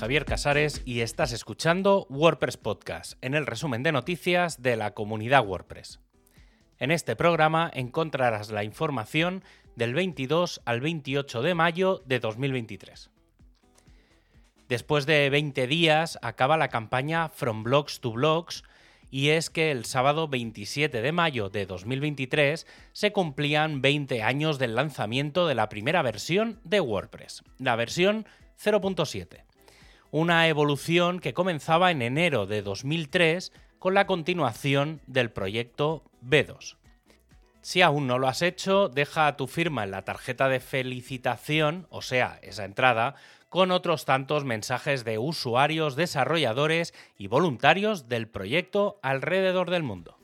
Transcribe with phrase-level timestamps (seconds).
[0.00, 5.46] Javier Casares y estás escuchando WordPress Podcast, en el resumen de noticias de la comunidad
[5.46, 6.00] WordPress.
[6.78, 9.44] En este programa encontrarás la información
[9.76, 13.10] del 22 al 28 de mayo de 2023.
[14.70, 18.62] Después de 20 días acaba la campaña From Blogs to Blogs
[19.10, 24.76] y es que el sábado 27 de mayo de 2023 se cumplían 20 años del
[24.76, 28.24] lanzamiento de la primera versión de WordPress, la versión
[28.58, 29.49] 0.7.
[30.12, 36.76] Una evolución que comenzaba en enero de 2003 con la continuación del proyecto B2.
[37.62, 42.02] Si aún no lo has hecho, deja tu firma en la tarjeta de felicitación, o
[42.02, 43.14] sea, esa entrada,
[43.50, 50.16] con otros tantos mensajes de usuarios, desarrolladores y voluntarios del proyecto alrededor del mundo.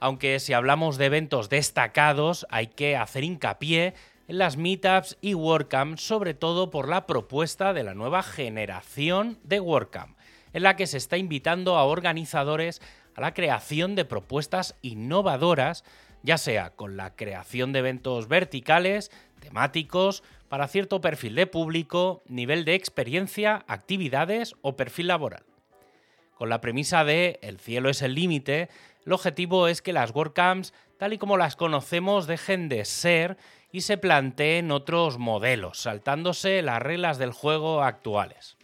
[0.00, 3.94] Aunque si hablamos de eventos destacados, hay que hacer hincapié
[4.32, 10.16] las meetups y WordCamp, sobre todo por la propuesta de la nueva generación de WordCamp,
[10.54, 12.80] en la que se está invitando a organizadores
[13.14, 15.84] a la creación de propuestas innovadoras,
[16.22, 22.64] ya sea con la creación de eventos verticales, temáticos, para cierto perfil de público, nivel
[22.64, 25.44] de experiencia, actividades o perfil laboral.
[26.38, 28.70] Con la premisa de el cielo es el límite,
[29.04, 33.36] el objetivo es que las WordCamps, tal y como las conocemos, dejen de ser
[33.72, 38.58] y se planteen otros modelos, saltándose las reglas del juego actuales.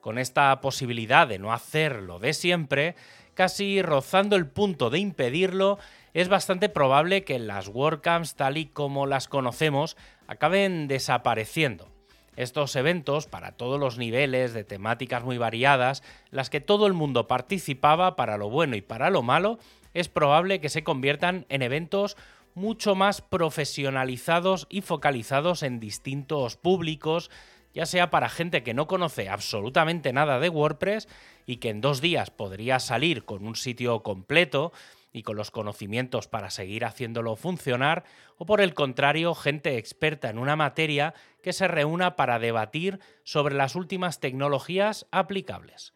[0.00, 2.96] Con esta posibilidad de no hacerlo de siempre,
[3.34, 5.78] casi rozando el punto de impedirlo,
[6.14, 11.88] es bastante probable que las WordCamps tal y como las conocemos acaben desapareciendo.
[12.36, 17.28] Estos eventos, para todos los niveles de temáticas muy variadas, las que todo el mundo
[17.28, 19.58] participaba para lo bueno y para lo malo,
[19.94, 22.16] es probable que se conviertan en eventos
[22.56, 27.30] mucho más profesionalizados y focalizados en distintos públicos,
[27.74, 31.06] ya sea para gente que no conoce absolutamente nada de WordPress
[31.44, 34.72] y que en dos días podría salir con un sitio completo
[35.12, 38.04] y con los conocimientos para seguir haciéndolo funcionar,
[38.38, 43.54] o por el contrario, gente experta en una materia que se reúna para debatir sobre
[43.54, 45.92] las últimas tecnologías aplicables.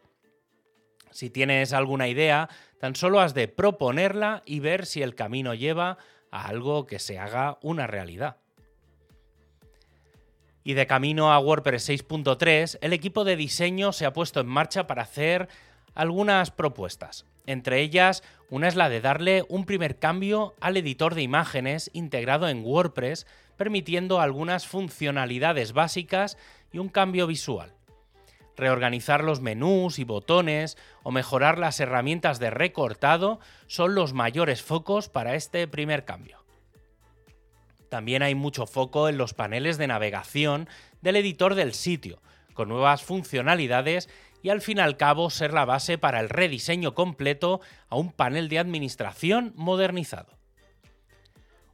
[1.10, 5.98] Si tienes alguna idea, tan solo has de proponerla y ver si el camino lleva
[6.30, 8.36] a algo que se haga una realidad.
[10.62, 14.86] Y de camino a WordPress 6.3, el equipo de diseño se ha puesto en marcha
[14.86, 15.48] para hacer
[15.94, 17.24] algunas propuestas.
[17.46, 22.48] Entre ellas, una es la de darle un primer cambio al editor de imágenes integrado
[22.48, 23.26] en WordPress,
[23.56, 26.36] permitiendo algunas funcionalidades básicas
[26.72, 27.74] y un cambio visual.
[28.56, 35.08] Reorganizar los menús y botones o mejorar las herramientas de recortado son los mayores focos
[35.08, 36.44] para este primer cambio.
[37.88, 40.68] También hay mucho foco en los paneles de navegación
[41.00, 42.22] del editor del sitio,
[42.54, 44.08] con nuevas funcionalidades
[44.42, 48.12] y al fin y al cabo ser la base para el rediseño completo a un
[48.12, 50.38] panel de administración modernizado.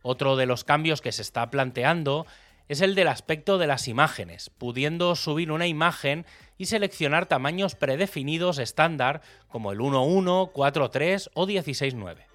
[0.02, 2.26] Otro de los cambios que se está planteando
[2.68, 6.26] es el del aspecto de las imágenes, pudiendo subir una imagen
[6.58, 12.26] y seleccionar tamaños predefinidos estándar como el 1.1, 4.3 o 16.9.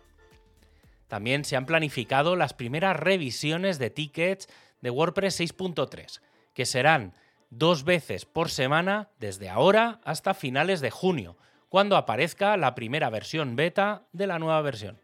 [1.08, 4.48] También se han planificado las primeras revisiones de tickets
[4.80, 6.22] de WordPress 6.3,
[6.54, 7.14] que serán
[7.50, 11.38] dos veces por semana desde ahora hasta finales de junio,
[11.68, 15.00] cuando aparezca la primera versión beta de la nueva versión.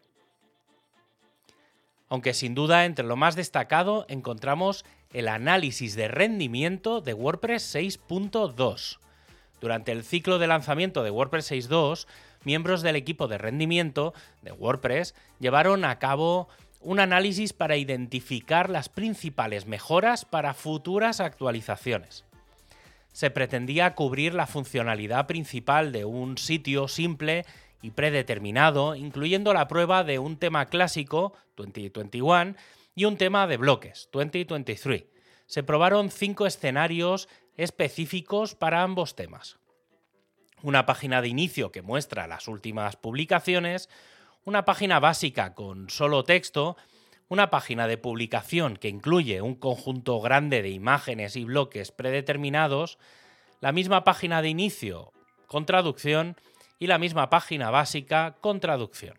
[2.08, 8.98] Aunque sin duda entre lo más destacado encontramos el análisis de rendimiento de WordPress 6.2.
[9.60, 12.06] Durante el ciclo de lanzamiento de WordPress 6.2,
[12.44, 16.48] miembros del equipo de rendimiento de WordPress llevaron a cabo
[16.80, 22.24] un análisis para identificar las principales mejoras para futuras actualizaciones.
[23.12, 27.44] Se pretendía cubrir la funcionalidad principal de un sitio simple
[27.82, 32.54] y predeterminado, incluyendo la prueba de un tema clásico, 2021,
[32.94, 35.04] y un tema de bloques, 2023.
[35.46, 39.58] Se probaron cinco escenarios específicos para ambos temas
[40.62, 43.88] una página de inicio que muestra las últimas publicaciones,
[44.44, 46.76] una página básica con solo texto,
[47.28, 52.98] una página de publicación que incluye un conjunto grande de imágenes y bloques predeterminados,
[53.60, 55.12] la misma página de inicio
[55.46, 56.36] con traducción
[56.78, 59.18] y la misma página básica con traducción.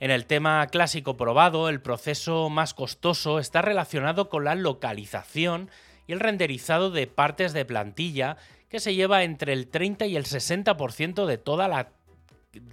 [0.00, 5.70] En el tema clásico probado, el proceso más costoso está relacionado con la localización
[6.06, 8.38] y el renderizado de partes de plantilla
[8.70, 11.90] que se lleva entre el 30 y el 60% de toda la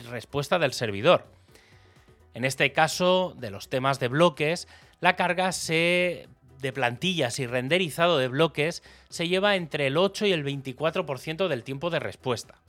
[0.10, 1.26] respuesta del servidor.
[2.34, 4.68] En este caso, de los temas de bloques,
[5.02, 10.46] la carga de plantillas y renderizado de bloques se lleva entre el 8 y el
[10.46, 12.62] 24% del tiempo de respuesta.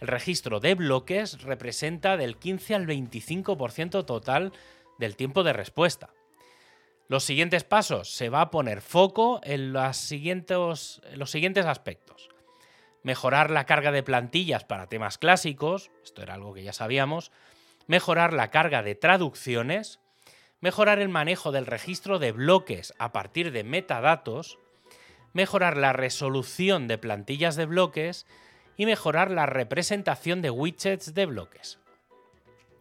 [0.00, 4.52] El registro de bloques representa del 15 al 25% total
[4.98, 6.10] del tiempo de respuesta.
[7.08, 12.28] Los siguientes pasos, se va a poner foco en, los siguientes, los siguientes aspectos.
[13.02, 17.32] Mejorar la carga de plantillas para temas clásicos, esto era algo que ya sabíamos.
[17.86, 20.00] Mejorar la carga de traducciones.
[20.60, 24.58] Mejorar el manejo del registro de bloques a partir de metadatos.
[25.32, 28.26] Mejorar la resolución de plantillas de bloques.
[28.78, 31.78] Y mejorar la representación de widgets de bloques.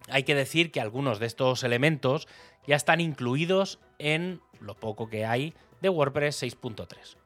[0.07, 2.29] Hay que decir que algunos de estos elementos
[2.65, 7.17] ya están incluidos en lo poco que hay de WordPress 6.3.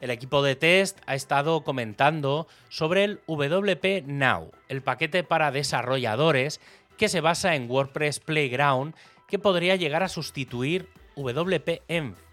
[0.00, 6.60] El equipo de test ha estado comentando sobre el WP Now, el paquete para desarrolladores
[6.96, 8.94] que se basa en WordPress Playground
[9.26, 12.27] que podría llegar a sustituir WP Env.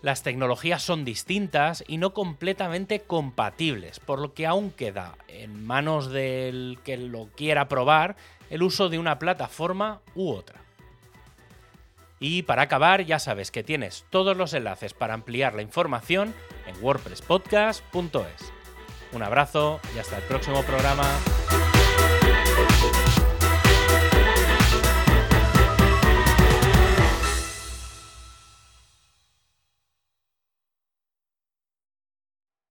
[0.00, 6.10] Las tecnologías son distintas y no completamente compatibles, por lo que aún queda en manos
[6.10, 8.16] del que lo quiera probar
[8.48, 10.60] el uso de una plataforma u otra.
[12.20, 16.34] Y para acabar, ya sabes que tienes todos los enlaces para ampliar la información
[16.66, 18.52] en wordpresspodcast.es.
[19.12, 21.04] Un abrazo y hasta el próximo programa.